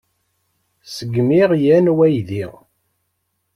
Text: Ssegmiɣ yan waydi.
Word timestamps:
Ssegmiɣ 0.87 1.51
yan 1.63 1.87
waydi. 1.95 2.45